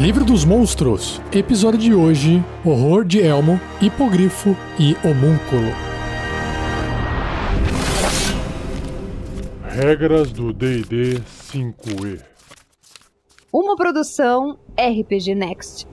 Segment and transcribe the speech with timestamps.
[0.00, 5.70] Livro dos Monstros, episódio de hoje: Horror de Elmo, Hipogrifo e Homúnculo.
[9.62, 11.20] Regras do DD
[11.52, 12.18] 5E.
[13.52, 15.86] Uma produção RPG Next.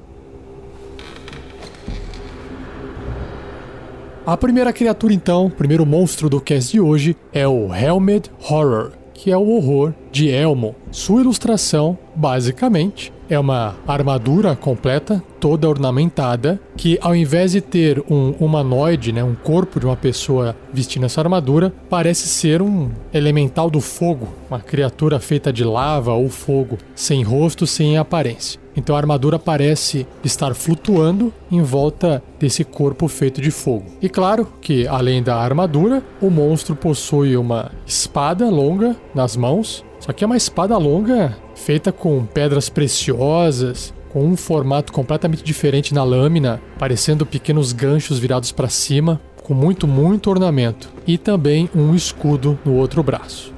[4.26, 8.94] A primeira criatura, então, o primeiro monstro do cast de hoje é o Helmet Horror,
[9.14, 10.78] que é o horror de Elmo.
[10.92, 18.32] Sua ilustração, basicamente, é uma armadura completa, toda ornamentada, que ao invés de ter um
[18.40, 23.82] humanoide, né, um corpo de uma pessoa vestindo essa armadura, parece ser um elemental do
[23.82, 28.60] fogo, uma criatura feita de lava ou fogo, sem rosto, sem aparência.
[28.78, 33.86] Então a armadura parece estar flutuando em volta desse corpo feito de fogo.
[34.00, 40.14] E claro que, além da armadura, o monstro possui uma espada longa nas mãos, só
[40.14, 46.04] que é uma espada longa feita com pedras preciosas, com um formato completamente diferente na
[46.04, 52.60] lâmina, parecendo pequenos ganchos virados para cima, com muito, muito ornamento, e também um escudo
[52.64, 53.57] no outro braço.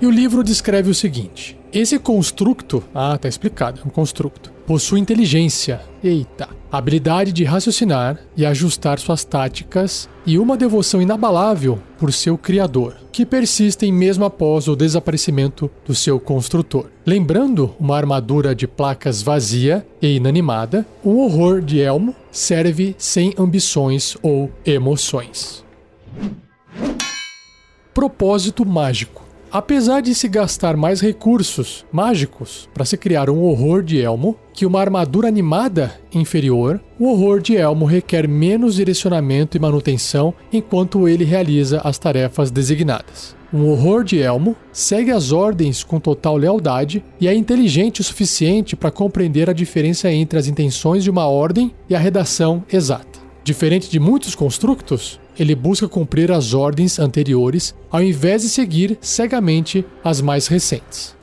[0.00, 5.00] E o livro descreve o seguinte: esse constructo, ah, tá explicado, é um constructo, possui
[5.00, 12.38] inteligência, eita, habilidade de raciocinar e ajustar suas táticas e uma devoção inabalável por seu
[12.38, 16.86] criador, que persistem mesmo após o desaparecimento do seu construtor.
[17.04, 24.16] Lembrando uma armadura de placas vazia e inanimada, o horror de Elmo serve sem ambições
[24.22, 25.64] ou emoções.
[27.92, 29.27] Propósito mágico.
[29.50, 34.66] Apesar de se gastar mais recursos mágicos para se criar um horror de elmo que
[34.66, 41.24] uma armadura animada inferior, o horror de elmo requer menos direcionamento e manutenção enquanto ele
[41.24, 43.34] realiza as tarefas designadas.
[43.50, 48.76] Um horror de elmo segue as ordens com total lealdade e é inteligente o suficiente
[48.76, 53.07] para compreender a diferença entre as intenções de uma ordem e a redação exata.
[53.48, 59.86] Diferente de muitos constructos, ele busca cumprir as ordens anteriores ao invés de seguir cegamente
[60.04, 61.16] as mais recentes.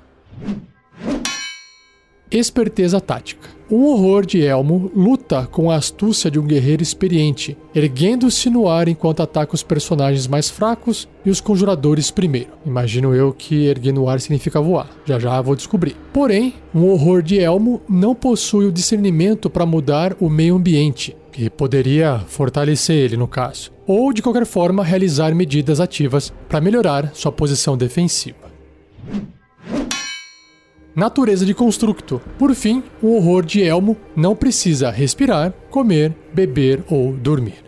[2.31, 3.47] Esperteza tática.
[3.69, 8.87] Um horror de Elmo luta com a astúcia de um guerreiro experiente, erguendo-se no ar
[8.87, 12.49] enquanto ataca os personagens mais fracos e os conjuradores primeiro.
[12.65, 14.89] Imagino eu que erguer no ar significa voar.
[15.05, 15.95] Já já vou descobrir.
[16.11, 21.49] Porém, um horror de Elmo não possui o discernimento para mudar o meio ambiente, que
[21.49, 27.29] poderia fortalecer ele no caso, ou de qualquer forma realizar medidas ativas para melhorar sua
[27.29, 28.37] posição defensiva.
[30.95, 32.21] Natureza de constructo.
[32.39, 37.65] Por fim, o horror de Elmo não precisa respirar, comer, beber ou dormir.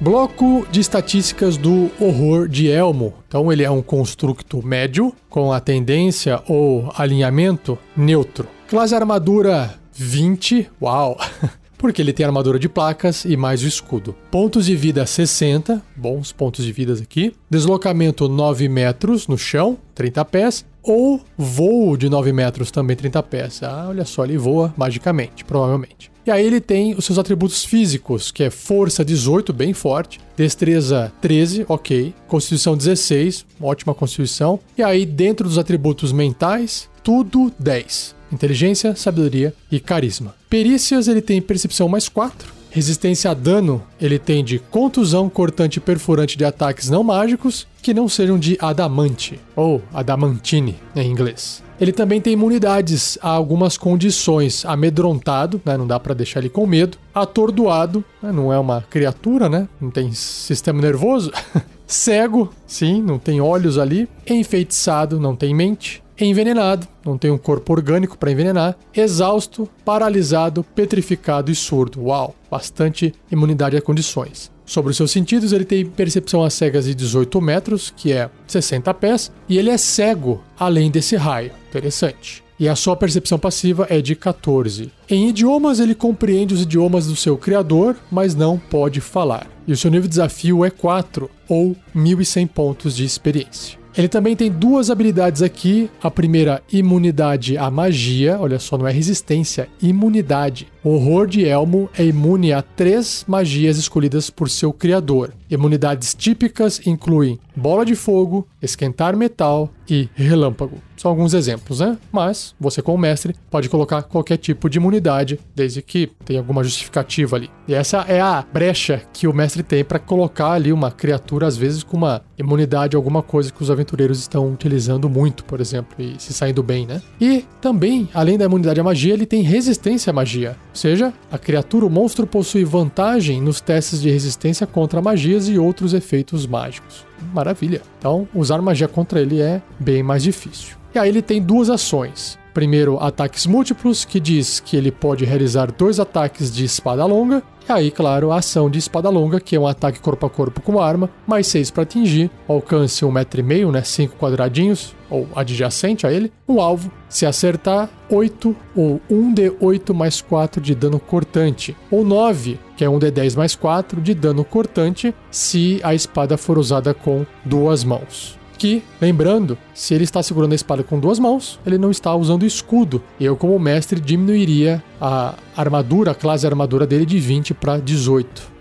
[0.00, 3.17] Bloco de estatísticas do horror de Elmo.
[3.28, 8.48] Então ele é um constructo médio com a tendência ou alinhamento neutro.
[8.66, 10.70] Classe armadura 20.
[10.80, 11.18] Uau!
[11.76, 14.12] Porque ele tem armadura de placas e mais o escudo.
[14.32, 17.32] Pontos de vida 60, bons pontos de vida aqui.
[17.48, 20.66] Deslocamento 9 metros no chão, 30 pés.
[20.82, 23.62] Ou voo de 9 metros, também 30 pés.
[23.62, 26.10] Ah, olha só, ele voa magicamente, provavelmente.
[26.28, 31.10] E aí ele tem os seus atributos físicos, que é força 18, bem forte, destreza
[31.22, 34.60] 13, ok, constituição 16, ótima constituição.
[34.76, 38.14] E aí dentro dos atributos mentais, tudo 10.
[38.30, 40.34] Inteligência, sabedoria e carisma.
[40.50, 45.80] Perícias ele tem percepção mais 4, Resistência a dano, ele tem de contusão cortante e
[45.80, 51.60] perfurante de ataques não mágicos que não sejam de adamante, ou adamantine em inglês.
[51.80, 54.64] Ele também tem imunidades a algumas condições.
[54.64, 55.76] Amedrontado, né?
[55.76, 56.96] não dá para deixar ele com medo.
[57.12, 58.30] Atordoado, né?
[58.30, 59.68] não é uma criatura, né?
[59.80, 61.32] Não tem sistema nervoso.
[61.84, 64.08] Cego, sim, não tem olhos ali.
[64.24, 71.50] Enfeitiçado, não tem mente envenenado, não tem um corpo orgânico para envenenar, exausto, paralisado, petrificado
[71.50, 72.04] e surdo.
[72.04, 74.50] Uau, bastante imunidade a condições.
[74.64, 78.92] Sobre os seus sentidos, ele tem percepção a cegas de 18 metros, que é 60
[78.94, 81.52] pés, e ele é cego além desse raio.
[81.70, 82.44] Interessante.
[82.60, 84.90] E a sua percepção passiva é de 14.
[85.08, 89.46] Em idiomas, ele compreende os idiomas do seu criador, mas não pode falar.
[89.66, 93.78] E o seu nível de desafio é 4, ou 1100 pontos de experiência.
[93.98, 95.90] Ele também tem duas habilidades aqui.
[96.00, 98.38] A primeira, imunidade à magia.
[98.40, 100.68] Olha só, não é resistência, imunidade.
[100.84, 105.32] O horror de Elmo é imune a três magias escolhidas por seu criador.
[105.50, 110.78] Imunidades típicas incluem bola de fogo, esquentar metal e relâmpago.
[110.96, 111.96] São alguns exemplos, né?
[112.10, 117.36] Mas você, como mestre, pode colocar qualquer tipo de imunidade, desde que tenha alguma justificativa
[117.36, 117.50] ali.
[117.66, 121.56] E essa é a brecha que o mestre tem para colocar ali uma criatura, às
[121.56, 126.16] vezes, com uma imunidade alguma coisa que os aventureiros estão utilizando muito, por exemplo, e
[126.18, 127.00] se saindo bem, né?
[127.20, 130.56] E também, além da imunidade à magia, ele tem resistência à magia.
[130.70, 135.58] Ou seja, a criatura, o monstro, possui vantagem nos testes de resistência contra magias e
[135.58, 137.07] outros efeitos mágicos.
[137.32, 137.82] Maravilha.
[137.98, 140.76] Então, usar magia contra ele é bem mais difícil.
[140.94, 142.38] E aí ele tem duas ações.
[142.58, 147.40] Primeiro, ataques múltiplos, que diz que ele pode realizar dois ataques de espada longa.
[147.68, 150.60] E aí, claro, a ação de espada longa, que é um ataque corpo a corpo
[150.60, 153.84] com arma, mais 6 para atingir, alcance um metro e meio, né?
[153.84, 156.32] 5 quadradinhos, ou adjacente a ele.
[156.48, 161.76] Um alvo, se acertar, 8 ou 1 de 8 mais 4 de dano cortante.
[161.92, 166.36] Ou 9, que é 1 de 10 mais 4 de dano cortante, se a espada
[166.36, 171.18] for usada com duas mãos que, lembrando, se ele está segurando a espada com duas
[171.18, 173.02] mãos, ele não está usando escudo.
[173.18, 178.58] Eu, como mestre, diminuiria a armadura, a classe de armadura dele de 20 para 18.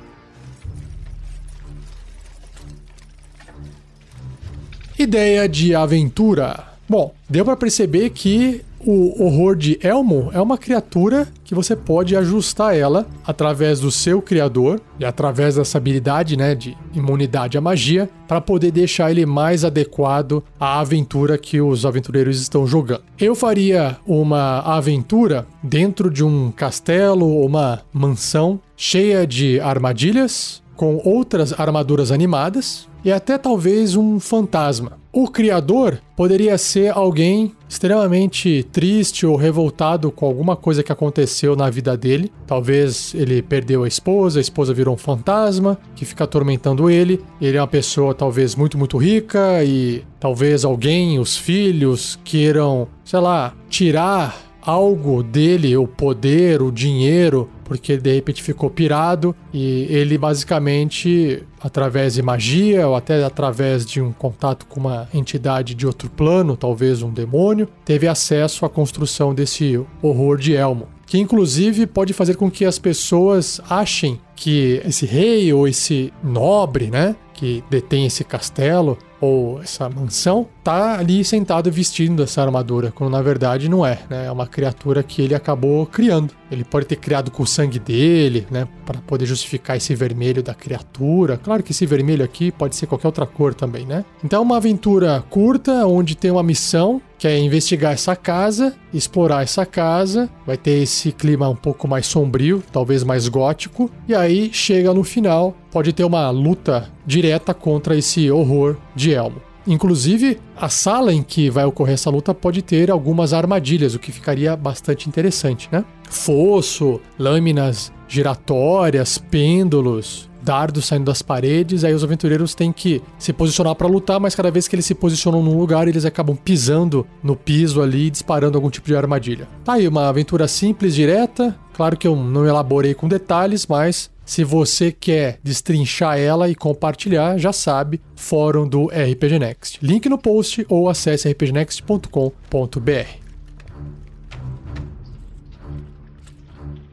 [4.99, 6.73] Ideia de aventura.
[6.87, 12.15] Bom, deu para perceber que o horror de Elmo é uma criatura que você pode
[12.15, 18.09] ajustar ela através do seu criador e através dessa habilidade, né, de imunidade à magia,
[18.29, 23.01] para poder deixar ele mais adequado à aventura que os aventureiros estão jogando.
[23.19, 31.01] Eu faria uma aventura dentro de um castelo ou uma mansão cheia de armadilhas, com
[31.03, 34.93] outras armaduras animadas e até talvez um fantasma.
[35.19, 41.71] O criador poderia ser alguém extremamente triste ou revoltado com alguma coisa que aconteceu na
[41.71, 42.31] vida dele.
[42.45, 47.19] Talvez ele perdeu a esposa, a esposa virou um fantasma que fica atormentando ele.
[47.41, 53.19] Ele é uma pessoa talvez muito, muito rica e talvez alguém, os filhos, queiram, sei
[53.19, 60.17] lá, tirar algo dele, o poder, o dinheiro, porque de repente ficou pirado e ele
[60.17, 66.09] basicamente, através de magia ou até através de um contato com uma entidade de outro
[66.09, 70.89] plano, talvez um demônio, teve acesso à construção desse horror de Elmo.
[71.05, 76.91] Que inclusive pode fazer com que as pessoas achem que esse rei ou esse nobre,
[76.91, 83.11] né, que detém esse castelo ou essa mansão, tá ali sentado vestindo essa armadura, quando
[83.11, 84.27] na verdade não é, né?
[84.27, 86.33] É uma criatura que ele acabou criando.
[86.51, 90.53] Ele pode ter criado com o sangue dele, né, para poder justificar esse vermelho da
[90.53, 91.37] criatura.
[91.37, 94.05] Claro que esse vermelho aqui pode ser qualquer outra cor também, né?
[94.23, 99.43] Então é uma aventura curta onde tem uma missão que é investigar essa casa, explorar
[99.43, 104.49] essa casa, vai ter esse clima um pouco mais sombrio, talvez mais gótico, e aí
[104.53, 109.41] chega no final, pode ter uma luta direta contra esse horror de Elmo.
[109.67, 114.13] Inclusive, a sala em que vai ocorrer essa luta pode ter algumas armadilhas, o que
[114.13, 115.83] ficaria bastante interessante, né?
[116.09, 123.75] Fosso, lâminas giratórias, pêndulos, dardos saindo das paredes, aí os aventureiros têm que se posicionar
[123.75, 127.35] para lutar, mas cada vez que eles se posicionam num lugar, eles acabam pisando no
[127.35, 129.47] piso ali, disparando algum tipo de armadilha.
[129.63, 131.55] Tá aí uma aventura simples, direta.
[131.73, 137.37] Claro que eu não elaborei com detalhes, mas se você quer destrinchar ela e compartilhar,
[137.37, 139.79] já sabe, fórum do RPG Next.
[139.81, 143.27] Link no post ou acesse rpgnext.com.br.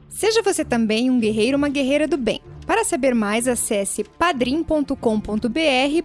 [0.08, 2.40] Seja você também um guerreiro ou uma guerreira do bem.
[2.66, 4.94] Para saber mais, acesse padrim.com.br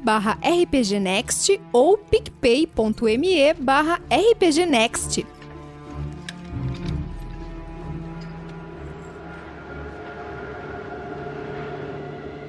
[0.03, 5.25] barra rpgnext ou picpay.me barra rpgnext.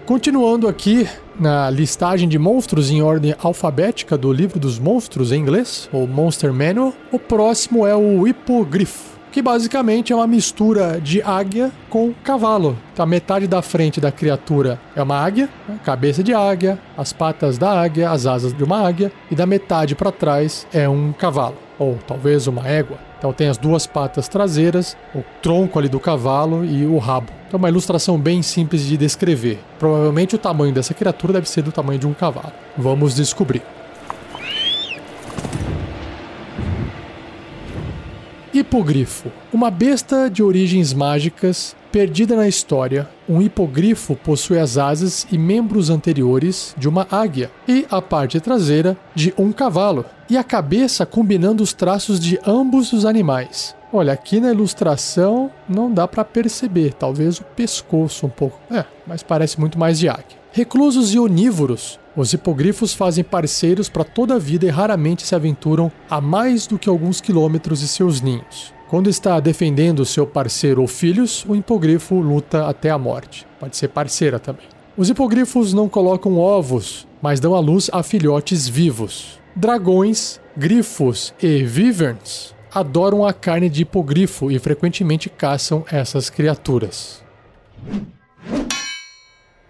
[0.04, 5.88] Continuando aqui na listagem de monstros em ordem alfabética do livro dos monstros em inglês,
[5.92, 11.70] ou Monster Manual, o próximo é o hipogrifo que basicamente é uma mistura de águia
[11.88, 12.76] com cavalo.
[12.92, 15.78] Então, a metade da frente da criatura é uma águia, né?
[15.84, 19.94] cabeça de águia, as patas da águia, as asas de uma águia, e da metade
[19.94, 22.98] para trás é um cavalo, ou talvez uma égua.
[23.18, 27.30] Então tem as duas patas traseiras, o tronco ali do cavalo e o rabo.
[27.46, 29.60] Então uma ilustração bem simples de descrever.
[29.78, 32.52] Provavelmente o tamanho dessa criatura deve ser do tamanho de um cavalo.
[32.78, 33.62] Vamos descobrir.
[38.60, 39.32] Hipogrifo.
[39.50, 45.88] Uma besta de origens mágicas, perdida na história, um hipogrifo possui as asas e membros
[45.88, 51.62] anteriores de uma águia e a parte traseira de um cavalo, e a cabeça combinando
[51.62, 53.74] os traços de ambos os animais.
[53.90, 58.60] Olha, aqui na ilustração não dá para perceber, talvez o pescoço um pouco.
[58.70, 60.38] É, mas parece muito mais de águia.
[60.52, 65.92] Reclusos e onívoros Os hipogrifos fazem parceiros para toda a vida e raramente se aventuram
[66.08, 68.74] a mais do que alguns quilômetros de seus ninhos.
[68.88, 73.46] Quando está defendendo seu parceiro ou filhos, o hipogrifo luta até a morte.
[73.60, 74.66] Pode ser parceira também.
[74.96, 79.38] Os hipogrifos não colocam ovos, mas dão à luz a filhotes vivos.
[79.54, 87.22] Dragões, grifos e wyverns adoram a carne de hipogrifo e frequentemente caçam essas criaturas.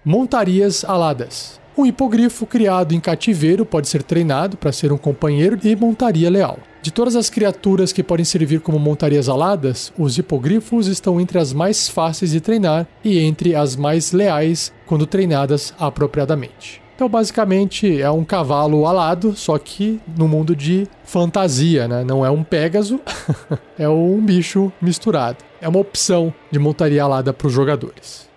[0.02, 1.59] Montarias aladas.
[1.80, 6.58] Um hipogrifo criado em cativeiro pode ser treinado para ser um companheiro de montaria leal.
[6.82, 11.54] De todas as criaturas que podem servir como montarias aladas, os hipogrifos estão entre as
[11.54, 16.82] mais fáceis de treinar e entre as mais leais quando treinadas apropriadamente.
[16.94, 22.04] Então, basicamente, é um cavalo alado, só que no mundo de fantasia, né?
[22.04, 23.00] Não é um Pégaso,
[23.78, 25.38] é um bicho misturado.
[25.62, 28.28] É uma opção de montaria alada para os jogadores.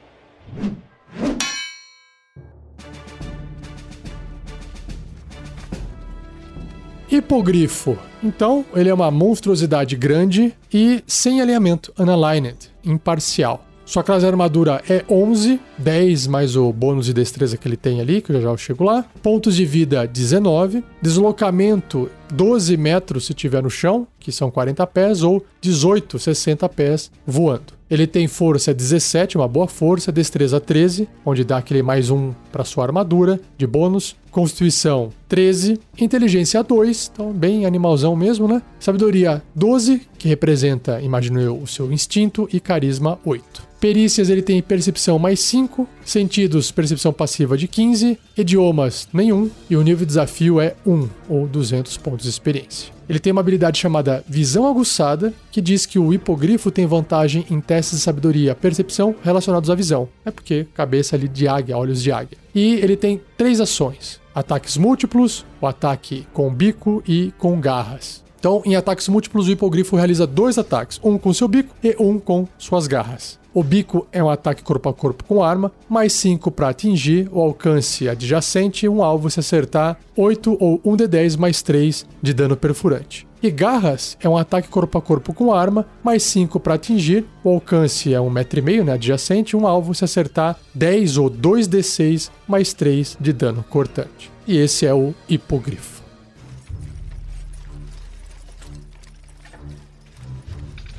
[7.14, 7.96] Hipogrifo.
[8.24, 13.64] Então, ele é uma monstruosidade grande e sem alinhamento, unaligned, imparcial.
[13.86, 18.02] Sua classe de armadura é 11, 10 mais o bônus de destreza que ele tem
[18.02, 19.06] ali, que eu já, chego lá.
[19.22, 20.84] Pontos de vida 19.
[21.02, 27.12] Deslocamento 12 metros se tiver no chão, que são 40 pés, ou 18, 60 pés
[27.26, 27.74] voando.
[27.90, 32.64] Ele tem força 17, uma boa força, destreza 13, onde dá aquele mais um para
[32.64, 34.16] sua armadura de bônus.
[34.32, 38.64] Constituição 13, inteligência 2, então bem animalzão mesmo, né?
[38.80, 43.74] Sabedoria 12, que representa, imagino eu, o seu instinto, e carisma 8.
[43.80, 49.82] Perícias ele tem percepção mais 5, sentidos percepção passiva de 15, idiomas nenhum e o
[49.82, 52.94] nível de desafio é 1 ou 200 pontos de experiência.
[53.08, 57.60] Ele tem uma habilidade chamada Visão Aguçada, que diz que o hipogrifo tem vantagem em
[57.60, 60.08] testes de sabedoria, percepção relacionados à visão.
[60.26, 62.38] É porque cabeça ali de águia, olhos de águia.
[62.56, 68.23] E ele tem três ações: ataques múltiplos, o ataque com bico e com garras.
[68.44, 72.20] Então, em ataques múltiplos, o hipogrifo realiza dois ataques, um com seu bico e um
[72.20, 73.40] com suas garras.
[73.54, 77.40] O bico é um ataque corpo a corpo com arma, mais 5 para atingir o
[77.40, 82.58] alcance adjacente um alvo se acertar 8 ou 1 de 10 mais 3 de dano
[82.58, 83.26] perfurante.
[83.42, 87.50] E garras é um ataque corpo a corpo com arma, mais 5 para atingir, o
[87.50, 93.32] alcance é 1,5m né, adjacente, um alvo se acertar 10 ou 2d6 mais 3 de
[93.32, 94.30] dano cortante.
[94.46, 96.03] E esse é o hipogrifo.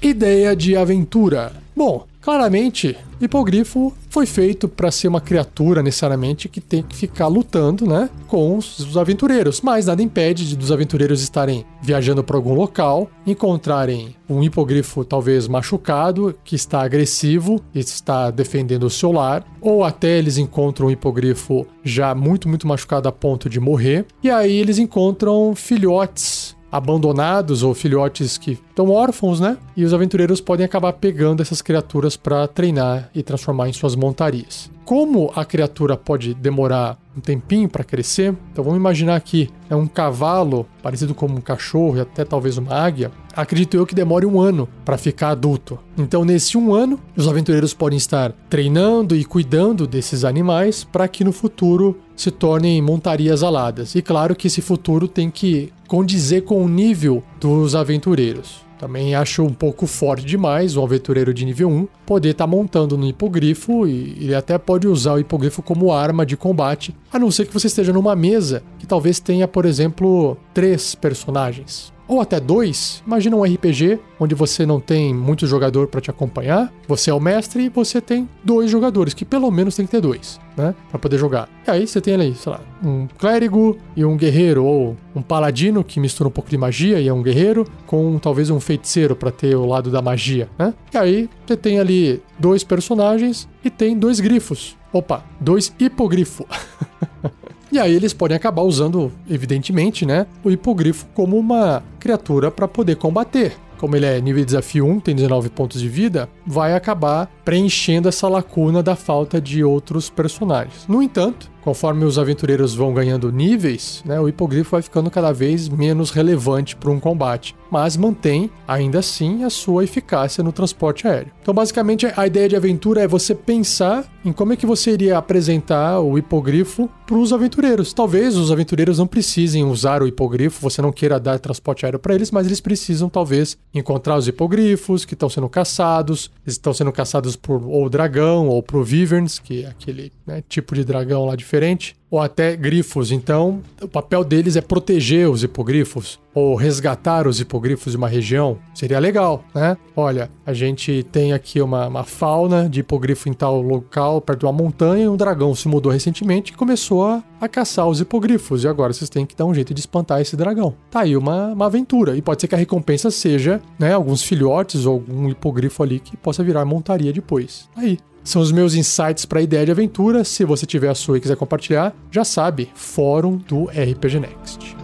[0.05, 1.51] Ideia de aventura.
[1.75, 7.87] Bom, Claramente, hipogrifo foi feito para ser uma criatura necessariamente que tem que ficar lutando,
[7.87, 9.61] né, com os aventureiros.
[9.61, 15.47] Mas nada impede de dos aventureiros estarem viajando para algum local, encontrarem um hipogrifo talvez
[15.47, 20.91] machucado, que está agressivo e está defendendo o seu lar, ou até eles encontram um
[20.91, 24.07] hipogrifo já muito muito machucado a ponto de morrer.
[24.23, 29.57] E aí eles encontram filhotes abandonados ou filhotes que estão órfãos, né?
[29.77, 34.69] E os aventureiros podem acabar pegando essas criaturas para treinar e transformar em suas montarias.
[34.85, 39.87] Como a criatura pode demorar um tempinho para crescer, então vamos imaginar que é um
[39.87, 43.13] cavalo parecido com um cachorro e até talvez uma águia.
[43.37, 45.79] Acredito eu que demore um ano para ficar adulto.
[45.97, 51.25] Então, nesse um ano, os aventureiros podem estar treinando e cuidando desses animais para que
[51.25, 53.95] no futuro se tornem montarias aladas.
[53.95, 58.65] E claro que esse futuro tem que condizer com o nível dos aventureiros.
[58.79, 62.99] Também acho um pouco forte demais um aventureiro de nível 1 poder estar tá montando
[62.99, 67.31] no hipogrifo e ele até pode usar o hipogrifo como arma de combate, a não
[67.31, 72.39] ser que você esteja numa mesa que talvez tenha, por exemplo, três personagens ou até
[72.41, 73.03] dois.
[73.07, 77.21] Imagina um RPG onde você não tem muito jogador para te acompanhar, você é o
[77.21, 80.99] mestre e você tem dois jogadores, que pelo menos tem que ter dois, né, para
[80.99, 81.49] poder jogar.
[81.67, 85.83] E aí você tem ali, sei lá, um clérigo e um guerreiro ou um paladino
[85.83, 89.31] que mistura um pouco de magia e é um guerreiro com talvez um feiticeiro para
[89.31, 90.75] ter o lado da magia, né?
[90.93, 94.77] E aí você tem ali dois personagens e tem dois grifos.
[94.93, 96.47] Opa, dois hipogrifos.
[97.75, 102.95] E aí eles podem acabar usando, evidentemente, né, o hipogrifo como uma criatura para poder
[102.95, 103.57] combater.
[103.79, 108.09] Como ele é nível de desafio 1, tem 19 pontos de vida, vai acabar preenchendo
[108.09, 110.87] essa lacuna da falta de outros personagens.
[110.87, 115.67] No entanto, conforme os aventureiros vão ganhando níveis, né, o hipogrifo vai ficando cada vez
[115.67, 121.33] menos relevante para um combate, mas mantém ainda assim a sua eficácia no transporte aéreo.
[121.41, 125.17] Então, basicamente, a ideia de aventura é você pensar em como é que você iria
[125.17, 127.93] apresentar o hipogrifo para os aventureiros.
[127.93, 132.15] Talvez os aventureiros não precisem usar o hipogrifo, você não queira dar transporte aéreo para
[132.15, 136.93] eles, mas eles precisam talvez encontrar os hipogrifos que estão sendo caçados, eles estão sendo
[136.93, 141.35] caçados por ou dragão ou por wyverns, que é aquele né, tipo de dragão lá
[141.35, 143.13] diferente diferente, ou até grifos.
[143.13, 148.59] Então, o papel deles é proteger os hipogrifos ou resgatar os hipogrifos de uma região.
[148.75, 149.77] Seria legal, né?
[149.97, 154.47] Olha, a gente tem aqui uma, uma fauna de hipogrifo em tal local, perto de
[154.47, 158.65] uma montanha, e um dragão se mudou recentemente e começou a, a caçar os hipogrifos.
[158.65, 160.75] E agora vocês têm que dar um jeito de espantar esse dragão.
[160.91, 162.17] Tá aí uma, uma aventura.
[162.17, 166.17] E pode ser que a recompensa seja, né, alguns filhotes ou algum hipogrifo ali que
[166.17, 167.69] possa virar montaria depois.
[167.75, 167.99] Tá aí.
[168.25, 170.25] São os meus insights para a ideia de aventura.
[170.25, 174.75] Se você tiver a sua e quiser compartilhar, já sabe, fórum do RPG Next.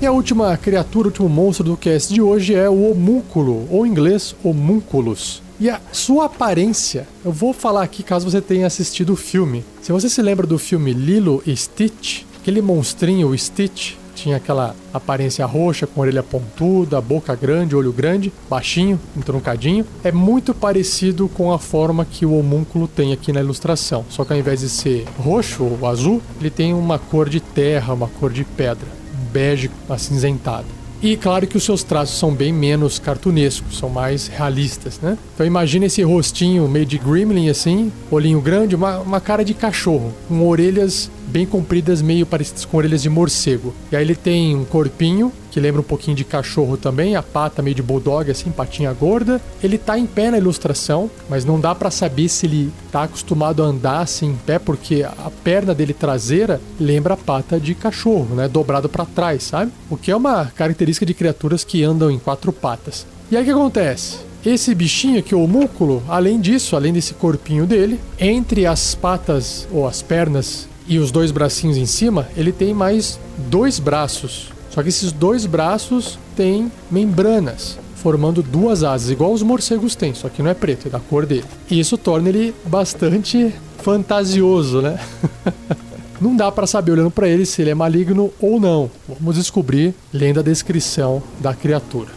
[0.00, 3.84] E a última criatura, o último monstro do cast de hoje é o homúnculo, ou
[3.84, 5.42] em inglês, homúnculos.
[5.58, 9.64] E a sua aparência, eu vou falar aqui caso você tenha assistido o filme.
[9.82, 14.74] Se você se lembra do filme Lilo e Stitch, aquele monstrinho, o Stitch, tinha aquela
[14.92, 19.86] aparência roxa, com orelha pontuda, boca grande, olho grande, baixinho, entroncadinho.
[20.02, 24.04] É muito parecido com a forma que o homúnculo tem aqui na ilustração.
[24.10, 27.94] Só que ao invés de ser roxo ou azul, ele tem uma cor de terra,
[27.94, 28.98] uma cor de pedra
[29.32, 30.66] bege acinzentado.
[31.00, 35.16] E claro que os seus traços são bem menos cartunescos, são mais realistas, né?
[35.32, 40.12] Então imagina esse rostinho meio de gremlin assim, olhinho grande, uma, uma cara de cachorro,
[40.26, 43.74] com orelhas bem compridas, meio parecidas com orelhas de morcego.
[43.92, 47.62] E aí ele tem um corpinho que lembra um pouquinho de cachorro também, a pata
[47.62, 49.40] meio de bulldog, assim, patinha gorda.
[49.62, 53.62] Ele tá em pé na ilustração, mas não dá para saber se ele tá acostumado
[53.62, 58.34] a andar assim em pé, porque a perna dele traseira lembra a pata de cachorro,
[58.34, 58.48] né?
[58.48, 59.72] Dobrado para trás, sabe?
[59.90, 63.06] O que é uma característica de criaturas que andam em quatro patas.
[63.30, 64.28] E aí o que acontece?
[64.46, 69.86] Esse bichinho aqui, o homúnculo, além disso, além desse corpinho dele, entre as patas ou
[69.86, 74.48] as pernas e os dois bracinhos em cima, ele tem mais dois braços.
[74.70, 80.28] Só que esses dois braços têm membranas, formando duas asas, igual os morcegos têm, só
[80.28, 81.44] que não é preto, é da cor dele.
[81.70, 83.52] E isso torna ele bastante
[83.82, 84.98] fantasioso, né?
[86.20, 88.90] não dá para saber olhando para ele se ele é maligno ou não.
[89.08, 92.16] Vamos descobrir lendo a descrição da criatura.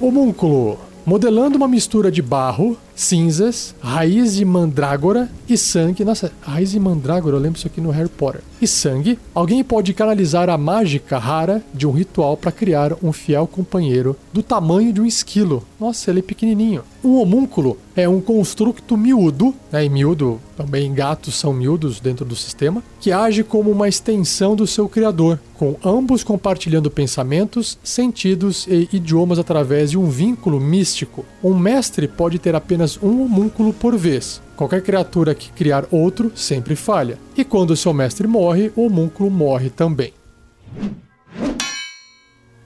[0.00, 6.04] Homúnculo modelando uma mistura de barro, cinzas, raiz de mandrágora e sangue.
[6.04, 8.42] Nossa, raiz de mandrágora, eu lembro isso aqui no Harry Potter.
[8.60, 13.46] E sangue, alguém pode canalizar a mágica rara de um ritual para criar um fiel
[13.46, 15.64] companheiro do tamanho de um esquilo.
[15.80, 16.82] Nossa, ele é pequenininho.
[17.02, 22.36] Um homúnculo é um construto miúdo, né, e miúdo também gatos são miúdos dentro do
[22.36, 28.88] sistema, que age como uma extensão do seu criador, com ambos compartilhando pensamentos, sentidos e
[28.92, 31.24] idiomas através de um vínculo místico.
[31.42, 34.40] Um mestre pode ter apenas um homúnculo por vez.
[34.56, 37.18] Qualquer criatura que criar outro sempre falha.
[37.36, 40.12] E quando seu mestre morre, o homúnculo morre também.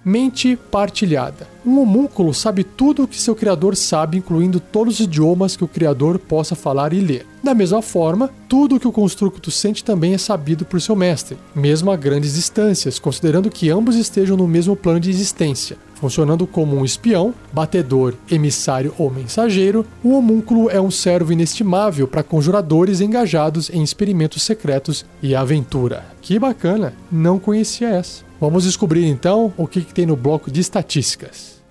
[0.04, 1.48] Mente partilhada.
[1.64, 5.68] Um homúnculo sabe tudo o que seu criador sabe, incluindo todos os idiomas que o
[5.68, 7.26] criador possa falar e ler.
[7.42, 11.38] Da mesma forma, tudo o que o construto sente também é sabido por seu mestre,
[11.54, 15.78] mesmo a grandes distâncias, considerando que ambos estejam no mesmo plano de existência.
[15.94, 22.22] Funcionando como um espião, batedor, emissário ou mensageiro, o homúnculo é um servo inestimável para
[22.22, 26.04] conjuradores engajados em experimentos secretos e aventura.
[26.20, 26.92] Que bacana!
[27.10, 28.22] Não conhecia essa.
[28.44, 31.64] Vamos descobrir então o que, que tem no bloco de estatísticas.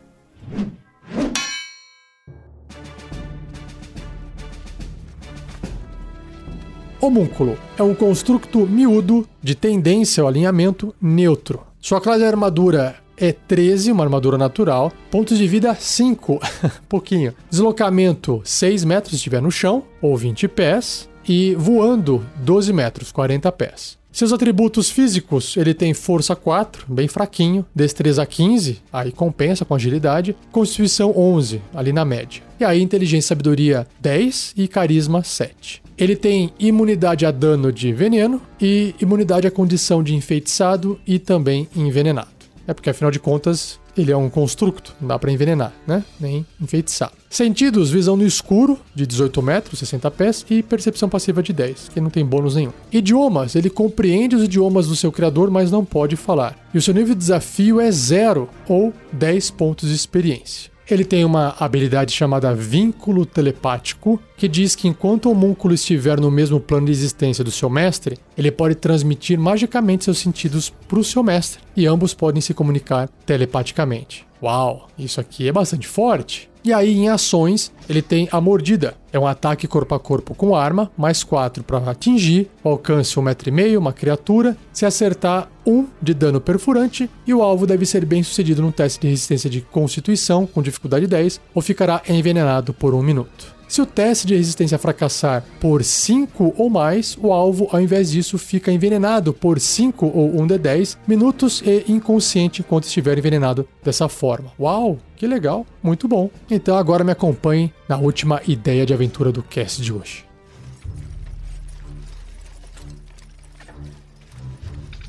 [7.00, 11.62] Homúnculo é um construto miúdo de tendência ao alinhamento neutro.
[11.80, 14.92] Sua classe de armadura é 13, uma armadura natural.
[15.12, 16.40] Pontos de vida 5,
[16.90, 17.36] pouquinho.
[17.52, 21.08] Deslocamento 6 metros se estiver no chão, ou 20 pés.
[21.30, 24.02] E voando 12 metros, 40 pés.
[24.13, 30.36] Seus atributos físicos, ele tem força 4, bem fraquinho, destreza 15, aí compensa com agilidade,
[30.52, 32.43] constituição 11, ali na média.
[32.60, 35.82] E aí inteligência e sabedoria 10 e carisma 7.
[35.97, 41.67] Ele tem imunidade a dano de veneno e imunidade à condição de enfeitiçado e também
[41.76, 42.30] envenenado.
[42.67, 46.03] É porque afinal de contas ele é um construto, não dá para envenenar, né?
[46.19, 47.12] Nem enfeitiçar.
[47.29, 52.01] Sentidos, visão no escuro, de 18 metros, 60 pés, e percepção passiva de 10, que
[52.01, 52.71] não tem bônus nenhum.
[52.91, 56.58] Idiomas, ele compreende os idiomas do seu criador, mas não pode falar.
[56.73, 60.73] E o seu nível de desafio é zero ou 10 pontos de experiência.
[60.89, 66.30] Ele tem uma habilidade chamada vínculo telepático, que diz que enquanto o homúnculo estiver no
[66.30, 71.04] mesmo plano de existência do seu mestre, ele pode transmitir magicamente seus sentidos para o
[71.04, 74.26] seu mestre, e ambos podem se comunicar telepaticamente.
[74.41, 76.50] Uau, isso aqui é bastante forte.
[76.63, 78.95] E aí, em ações, ele tem a mordida.
[79.12, 83.78] É um ataque corpo a corpo com arma, mais 4 para atingir, o alcance 1,5m,
[83.78, 84.56] uma criatura.
[84.71, 89.02] Se acertar, 1 de dano perfurante, e o alvo deve ser bem sucedido num teste
[89.02, 93.54] de resistência de constituição, com dificuldade 10, ou ficará envenenado por um minuto.
[93.67, 98.38] Se o teste de resistência fracassar por 5 ou mais, o alvo, ao invés disso,
[98.38, 104.08] fica envenenado por 5 ou 1 de 10 minutos e inconsciente enquanto estiver envenenado dessa
[104.08, 104.52] forma.
[104.60, 106.30] Uau, que legal, muito bom.
[106.52, 110.26] Então agora me acompanhe na última ideia de aventura do cast de hoje.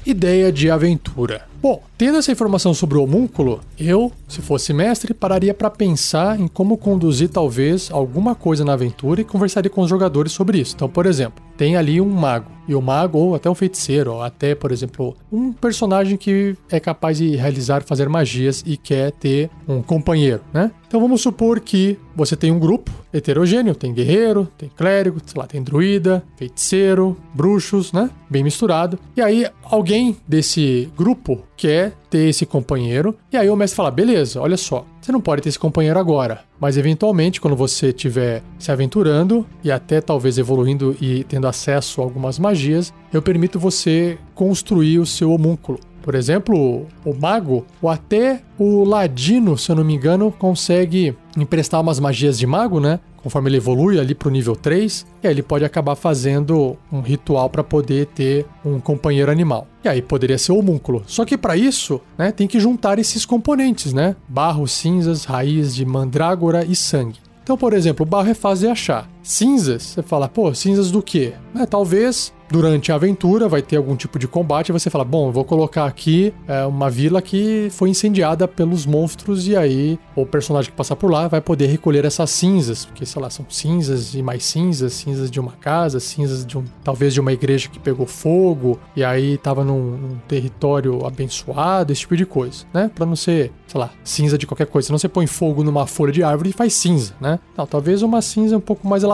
[0.07, 1.49] Ideia de aventura.
[1.65, 6.47] Bom, tendo essa informação sobre o homúnculo, eu, se fosse mestre, pararia para pensar em
[6.47, 10.75] como conduzir talvez alguma coisa na aventura e conversaria com os jogadores sobre isso.
[10.75, 12.53] Então, por exemplo, tem ali um mago.
[12.67, 16.81] E o mago, ou até um feiticeiro, ou até, por exemplo, um personagem que é
[16.81, 20.71] capaz de realizar, fazer magias e quer ter um companheiro, né?
[20.89, 25.47] Então vamos supor que você tem um grupo heterogêneo, tem guerreiro, tem clérigo, sei lá,
[25.47, 28.09] tem druida, feiticeiro, bruxos, né?
[28.31, 28.99] Bem misturado.
[29.15, 33.17] E aí alguém desse grupo quer ter esse companheiro.
[33.33, 36.45] E aí o mestre fala: beleza, olha só, você não pode ter esse companheiro agora,
[36.59, 42.05] mas eventualmente, quando você estiver se aventurando e até talvez evoluindo e tendo acesso a
[42.05, 45.79] algumas magias, eu permito você construir o seu homúnculo.
[46.05, 51.81] Por exemplo, o mago, ou até o ladino, se eu não me engano, consegue emprestar
[51.81, 53.01] umas magias de mago, né?
[53.23, 57.49] conforme ele evolui ali pro nível 3, e aí ele pode acabar fazendo um ritual
[57.49, 59.67] para poder ter um companheiro animal.
[59.83, 61.03] E aí poderia ser o homúnculo.
[61.07, 64.15] Só que para isso, né, tem que juntar esses componentes, né?
[64.29, 67.19] Barro, cinzas, raiz de mandrágora e sangue.
[67.43, 69.09] Então, por exemplo, o barro é fácil de achar.
[69.25, 71.33] Cinzas, você fala, pô, cinzas do quê?
[71.59, 75.45] É, talvez durante a aventura vai ter algum tipo de combate você fala, bom, vou
[75.45, 80.77] colocar aqui é, uma vila que foi incendiada pelos monstros e aí o personagem que
[80.77, 84.45] passar por lá vai poder recolher essas cinzas, porque sei lá, são cinzas e mais
[84.45, 88.79] cinzas, cinzas de uma casa, cinzas de um, talvez de uma igreja que pegou fogo
[88.95, 92.91] e aí tava num, num território abençoado, esse tipo de coisa, né?
[92.95, 96.13] Para não ser, sei lá, cinza de qualquer coisa, senão você põe fogo numa folha
[96.13, 97.39] de árvore e faz cinza, né?
[97.57, 99.14] Não, talvez uma cinza um pouco mais elaborada.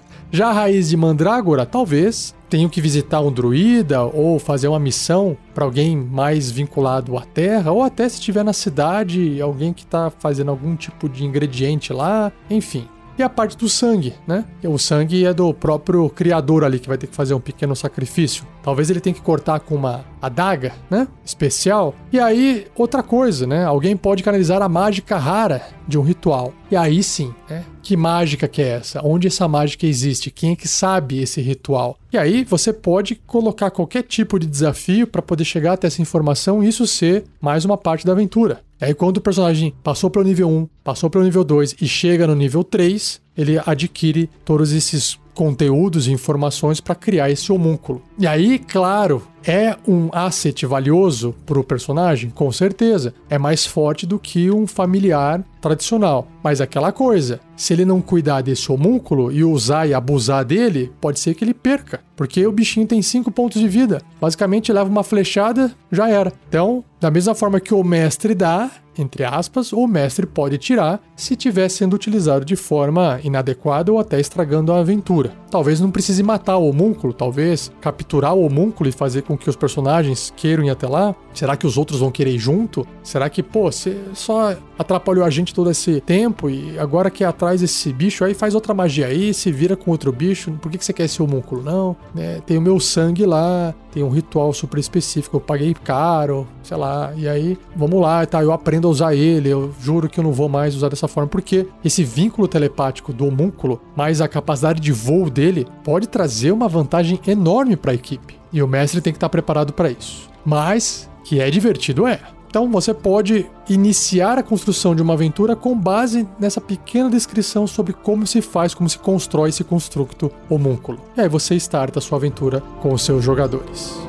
[0.30, 5.36] Já a raiz de mandrágora, talvez tenho que visitar um druida ou fazer uma missão
[5.54, 10.10] para alguém mais vinculado à terra, ou até se estiver na cidade, alguém que está
[10.10, 12.86] fazendo algum tipo de ingrediente lá, enfim
[13.18, 14.44] e a parte do sangue, né?
[14.62, 18.46] O sangue é do próprio criador ali que vai ter que fazer um pequeno sacrifício.
[18.62, 21.08] Talvez ele tenha que cortar com uma adaga, né?
[21.24, 21.94] Especial.
[22.12, 23.64] E aí, outra coisa, né?
[23.64, 26.52] Alguém pode canalizar a mágica rara de um ritual.
[26.70, 27.64] E aí sim, né?
[27.82, 29.00] Que mágica que é essa?
[29.02, 30.30] Onde essa mágica existe?
[30.30, 31.98] Quem é que sabe esse ritual?
[32.12, 36.62] E aí você pode colocar qualquer tipo de desafio para poder chegar até essa informação
[36.62, 38.60] e isso ser mais uma parte da aventura.
[38.80, 41.76] E aí quando o personagem passou para o nível 1, passou para o nível 2
[41.80, 47.52] e chega no nível 3, ele adquire todos esses conteúdos e informações para criar esse
[47.52, 48.02] homúnculo.
[48.18, 52.30] E aí, claro, é um asset valioso para o personagem?
[52.30, 53.14] Com certeza.
[53.28, 56.28] É mais forte do que um familiar tradicional.
[56.42, 61.18] Mas aquela coisa, se ele não cuidar desse homúnculo e usar e abusar dele, pode
[61.20, 62.00] ser que ele perca.
[62.16, 64.02] Porque o bichinho tem 5 pontos de vida.
[64.20, 66.32] Basicamente, leva uma flechada, já era.
[66.48, 71.34] Então, da mesma forma que o mestre dá, entre aspas, o mestre pode tirar se
[71.34, 75.32] estiver sendo utilizado de forma inadequada ou até estragando a aventura.
[75.48, 79.56] Talvez não precise matar o homúnculo, talvez capturar o homúnculo e fazer com que os
[79.56, 81.14] personagens queiram ir até lá.
[81.34, 82.86] Será que os outros vão querer ir junto?
[83.02, 87.60] Será que, pô, você só atrapalhou a gente todo esse tempo e agora quer atrás
[87.60, 90.52] desse bicho aí, faz outra magia aí, se vira com outro bicho.
[90.62, 91.62] Por que, que você quer esse homúnculo?
[91.62, 92.40] Não, né?
[92.46, 97.12] Tem o meu sangue lá, tem um ritual super específico, eu paguei caro, sei lá,
[97.14, 98.42] e aí vamos lá, tá?
[98.42, 101.28] Eu aprendo a usar ele, eu juro que eu não vou mais usar dessa forma,
[101.28, 106.68] porque esse vínculo telepático do homúnculo, mais a capacidade de voo dele, pode trazer uma
[106.68, 108.37] vantagem enorme para a equipe.
[108.52, 110.28] E o mestre tem que estar preparado para isso.
[110.44, 112.20] Mas que é divertido é.
[112.48, 117.92] Então você pode iniciar a construção de uma aventura com base nessa pequena descrição sobre
[117.92, 120.98] como se faz, como se constrói esse construto homúnculo.
[121.14, 124.07] E aí você starta a sua aventura com os seus jogadores.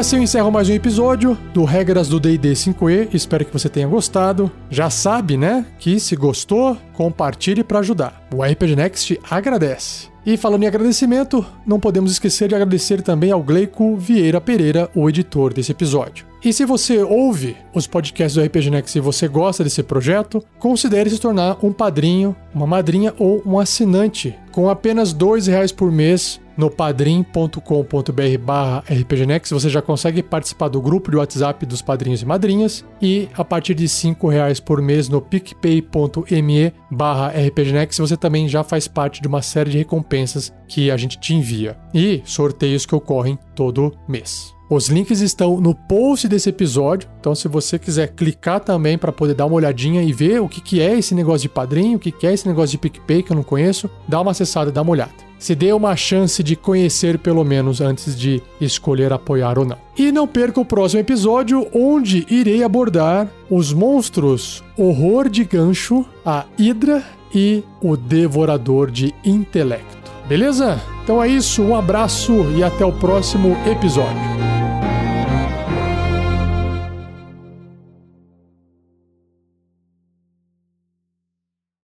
[0.00, 3.10] Assim eu encerro mais um episódio do Regras do D&D 5e.
[3.12, 4.50] Espero que você tenha gostado.
[4.70, 8.26] Já sabe, né, que se gostou, compartilhe para ajudar.
[8.34, 10.08] O RPG Next agradece.
[10.24, 15.06] E falando em agradecimento, não podemos esquecer de agradecer também ao Gleico Vieira Pereira, o
[15.06, 16.29] editor desse episódio.
[16.42, 21.10] E se você ouve os podcasts do RPG Next e você gosta desse projeto, considere
[21.10, 26.40] se tornar um padrinho, uma madrinha ou um assinante com apenas R$ reais por mês
[26.56, 32.26] no padrim.com.br barra rpgnext você já consegue participar do grupo de WhatsApp dos padrinhos e
[32.26, 38.48] madrinhas e a partir de R$ reais por mês no picpay.me barra rpgnext você também
[38.48, 42.84] já faz parte de uma série de recompensas que a gente te envia e sorteios
[42.84, 44.59] que ocorrem todo mês.
[44.70, 49.34] Os links estão no post desse episódio, então se você quiser clicar também para poder
[49.34, 52.12] dar uma olhadinha e ver o que, que é esse negócio de padrinho, o que,
[52.12, 54.82] que é esse negócio de PicPay que eu não conheço, dá uma acessada e dá
[54.82, 55.10] uma olhada.
[55.40, 59.76] Se dê uma chance de conhecer pelo menos antes de escolher apoiar ou não.
[59.98, 66.44] E não perca o próximo episódio, onde irei abordar os monstros Horror de Gancho, a
[66.56, 67.02] Hidra
[67.34, 69.98] e o Devorador de Intelecto.
[70.28, 70.80] Beleza?
[71.02, 74.49] Então é isso, um abraço e até o próximo episódio.